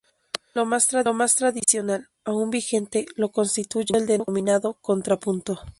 [0.55, 0.87] Lo más
[1.35, 5.59] tradicional, aún vigente, lo constituye el denominado 'contrapunto'.